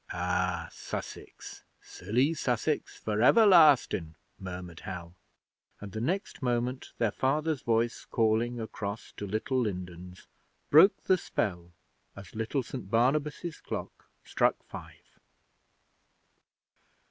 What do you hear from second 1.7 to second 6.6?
Sillly Sussex for everlastin',' murmured Hal; and the next